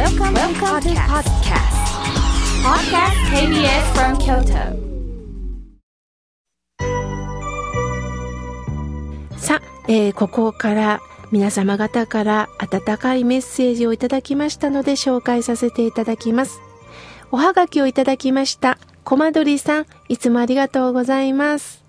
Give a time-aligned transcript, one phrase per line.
[0.00, 1.76] Welcome, Welcome to podcast.
[2.64, 4.80] Podcast KBS from Kyoto.
[9.36, 11.00] さあ、えーここから
[11.30, 16.60] 皆様方から温かいメッセージをいただきましたので紹介させていただきます。
[17.30, 18.78] おはがきをいただきました。
[19.04, 21.79] コマドリさん、いつもありがとうございます。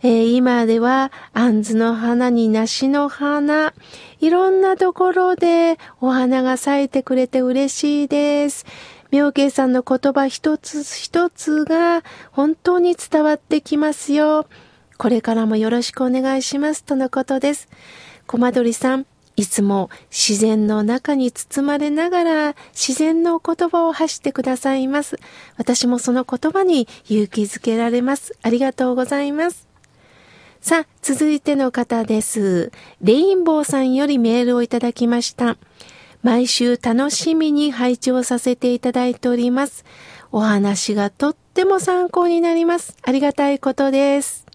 [0.00, 3.74] えー今では、あんずの花に梨の花、
[4.20, 8.64] いろんなところでお花が咲いてくれて嬉しいです。
[9.10, 14.46] 妙慶さんの言葉一つ一つが本当に伝わってきますよ。
[14.98, 17.68] これからもよろしくお願いしますとのことです。
[18.28, 25.18] コマドリさん、いつも自然の中に包まれながら自然の言葉を発してくださいます。
[25.56, 28.36] 私もその言葉に勇気づけられます。
[28.42, 29.66] ありがとうございます。
[30.60, 32.72] さあ、続いての方です。
[33.00, 35.56] レインボーさんよりメールをいただきました。
[36.22, 39.84] 毎週楽しみに拝聴させていただいております。
[40.32, 42.96] お話がとっても参考になります。
[43.02, 44.46] ありがたいことです。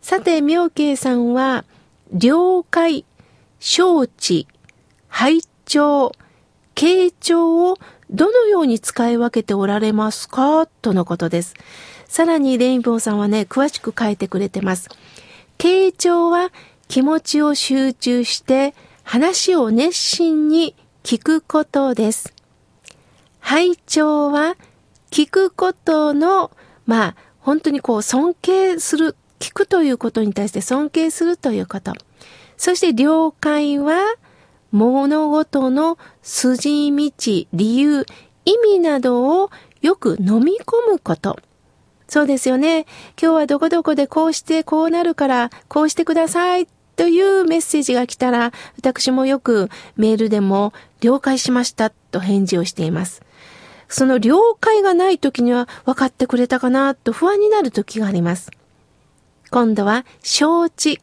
[0.00, 1.64] さて、妙慶さんは、
[2.12, 3.04] 了解、
[3.58, 4.46] 承知、
[5.08, 6.12] 拝聴、
[6.76, 10.66] 傾聴をどのように使い分けておられますか？
[10.66, 11.54] とのことです。
[12.06, 14.88] さらにレインボーさんはね、詳しく書いてくれてます。
[15.58, 16.50] 傾聴は
[16.88, 22.34] 気持ちを集中して話を熱心に聞くことです。
[23.40, 24.56] 拝聴は
[25.10, 26.50] 聞くことの、
[26.86, 31.92] まあ、本当にこう尊敬する、聞くということに対して尊敬するということ。
[32.56, 34.02] そして了解は
[34.72, 38.06] 物事の筋道、理由、
[38.44, 39.50] 意味などを
[39.82, 41.38] よく飲み込むこと。
[42.08, 42.86] そうですよね。
[43.20, 53.22] 今日はどこどこでこうしてこうなるからこうしてくださいというメッセージが来たら私もよくメールでも了解しましたと返事をしています。
[53.88, 58.50] その了解がない時には分かってくれたかなと不安になる時があります。
[59.50, 61.00] 今度は承知。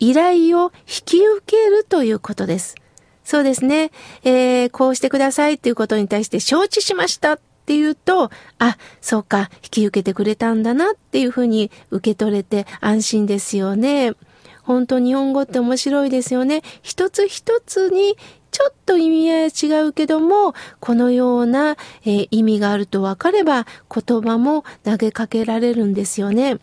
[0.00, 2.76] 依頼を引き受けるということです。
[3.24, 3.90] そうですね。
[4.24, 7.38] えー、こうしてくださいということに対して承知しました
[7.68, 14.14] っていうと、あ、そうか、引き受けてくれたんだなっていうふうに受け取れて安心ですよね。
[14.62, 16.62] 本当日本語って面白いですよね。
[16.80, 18.16] 一つ一つに
[18.50, 26.56] ちょっと意味合いは違うけども、このような、えー意味があると分かれば言葉も投げかけられるんですよね。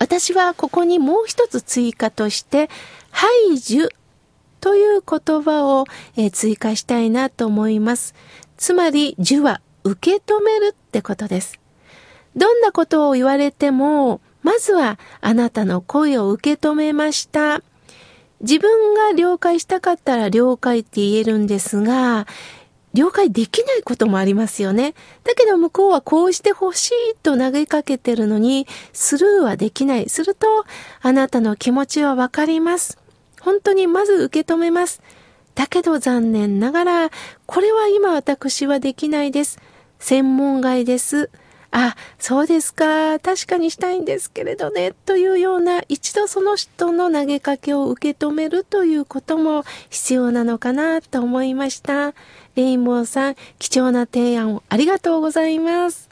[0.00, 2.68] 私はここにもう一つ追加として、
[3.12, 3.88] 排除
[4.60, 5.84] という言葉を、
[6.16, 8.16] えー追加したいなと思います。
[8.56, 11.58] つまり、受は受け止めるってことです。
[12.36, 17.62] どんなことを言われても、まずはあなたの声を受け止めました。
[18.40, 22.26] 自分が了解したかったら了解って言えるんですが、
[22.94, 24.94] 了解できないこともありますよね。
[25.24, 30.08] だけど向こうはこうしてほしいと投げかけてるのに、スルーはできない。
[30.08, 30.46] すると、
[31.00, 32.98] あなたの気持ちはわかります。
[33.40, 35.00] 本当にまず受け止めます。
[35.54, 37.10] だけど残念ながら、
[37.46, 39.58] これは今私はできないです。
[40.02, 41.30] 専門外です。
[41.70, 43.20] あ、そうですか。
[43.20, 44.92] 確かにしたいんですけれどね。
[45.06, 52.14] というような、一度その人の投げかけを受け止めるということも必要なのかなと思いました。
[52.56, 56.10] レインボーさん、貴重な提案をありがとうございます。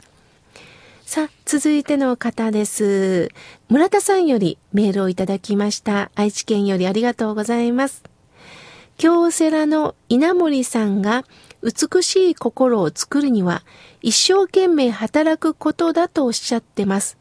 [1.05, 3.29] さあ、続いての方です。
[3.67, 6.11] 村田さんよりメールをいただきました。
[6.15, 8.03] 愛知県よりありがとうございます。
[8.97, 11.25] 京セラの稲森さんが
[11.61, 13.63] 美しい心を作るには
[14.01, 17.17] 一生懸命働くことだとおっしゃってます。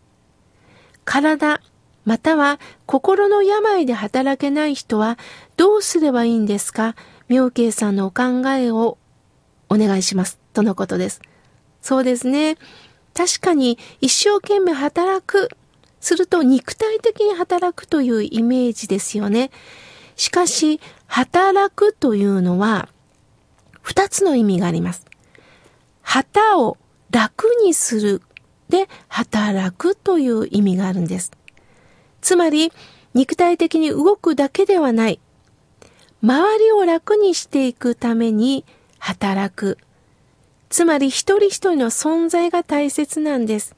[1.04, 1.60] 体、
[2.04, 5.18] または心の病で働けない人は
[5.56, 6.94] どうすればいいんですか？
[7.28, 8.98] 妙慶さんのお考えを
[9.68, 10.38] お願いします。
[10.52, 11.20] とのことです。
[11.82, 12.56] そうですね。
[13.14, 15.48] 確かに一生懸命働く。
[16.02, 19.50] すると肉体的に働くというイメージですよね。
[20.16, 22.88] しかし、働くというのは、
[23.82, 25.06] 二つの意味があります。
[26.02, 26.76] 旗を
[27.10, 28.22] 楽にする
[28.68, 31.32] で働くという意味があるんです。
[32.20, 32.72] つまり、
[33.14, 35.20] 肉体的に動くだけではない。
[36.22, 38.64] 周りを楽にしていくために
[38.98, 39.78] 働く。
[40.68, 43.74] つまり一人一人の存在が大切なんです。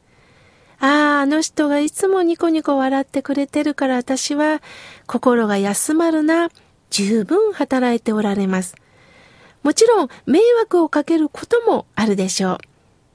[0.80, 4.60] ああ、あの人がいつもニコニコ笑ってくれてるから私は
[5.06, 6.50] 心が休まるな。
[6.90, 8.74] 十分働いておられます。
[9.62, 12.58] もちろん迷惑をかけることもあるでしょう。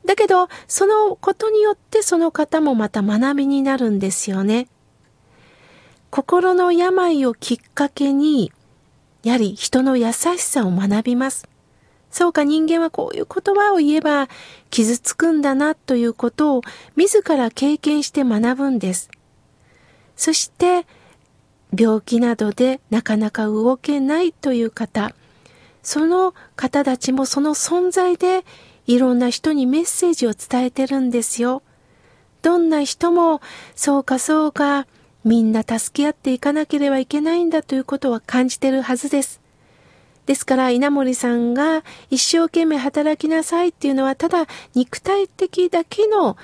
[0.07, 4.67] だけど、そのことによってその方もまた学びになるんですよね。
[6.09, 8.53] 心の病をきっかけに、
[9.23, 11.47] やはり人の優しさを学びます。
[12.09, 14.29] そうか人間はこういう言葉を言えば
[14.69, 16.61] 傷つくんだなということを
[16.95, 19.09] 自ら経験して学ぶんです。
[20.15, 20.87] そして
[21.77, 25.13] 病気などでなかなか動けないという方、
[25.87, 28.43] その方たちもその存在で
[28.87, 31.63] いろんな人にメッセージを伝えてるんですよ。
[32.41, 33.39] どんな人も、
[33.73, 34.85] そうかそうか、
[35.23, 39.39] みんな助け合っていかなければいけないんだということは感じてるはずです。
[40.25, 46.35] ですから稲森さんが一生懸命働きなさいっていうのはただ肉体的だけの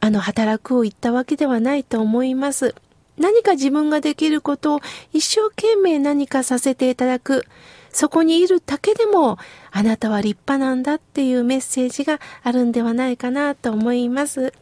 [0.00, 2.74] あの働くを言ったわけではないと思います。
[3.18, 4.80] 何か自分ができることを
[5.12, 7.46] 一生懸命何かさせていただく。
[7.92, 9.38] そこにいるだけでも
[9.70, 14.52] あなたは立派なんだっていうメッセージがあるんではないかなと思います。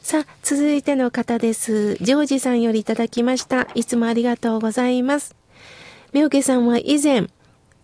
[0.00, 1.94] さあ、続いての方です。
[1.96, 3.68] ジョージさんよりいただきました。
[3.74, 5.36] いつもありがとうございます。
[6.12, 7.28] みょうけさんは以前、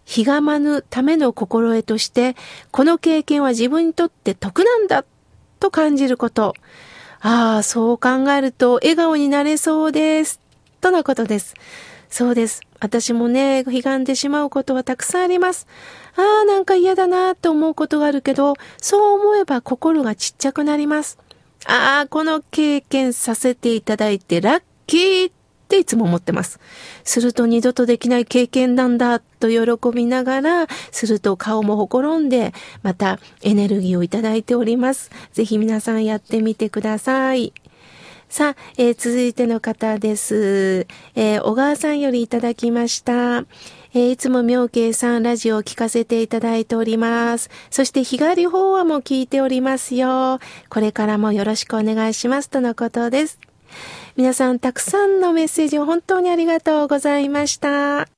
[0.04, 2.34] ひがまぬための心得として、
[2.72, 5.04] この経験は自分にとって得なんだ
[5.60, 6.54] と感じること。
[7.20, 10.40] ああ、そう考えると笑顔になれそうです。
[10.80, 11.54] とのことです。
[12.10, 12.60] そうです。
[12.80, 15.66] 私もね、悲願でしまうことはたくさんあります。
[16.16, 21.18] ああ、なんか嫌だなと思うことがあるけど、そう思えば心がちっちゃくなります。
[21.66, 25.32] ああ、この経験させていただいてラッキーっ
[25.68, 26.60] ていつも思ってます。
[27.04, 35.10] すると二度とできない経験なんだと喜びながら、すると顔もほころんで、またエネルギーをいただいております。
[35.32, 37.52] ぜひ皆さんやってみてください。
[38.28, 40.86] さあ、えー、続いての方です。
[41.14, 43.38] えー、小川さんよりいただきました。
[43.94, 47.48] えー、いつも妙慶さんラジオを聞かせていただいております。
[47.70, 50.40] そして日帰り法話も聞いておりますよ。
[50.68, 53.38] これからもよろしくお願いしますとのことです。
[54.16, 58.17] 皆さんたくさんのメッセージを本当にありがとうございました。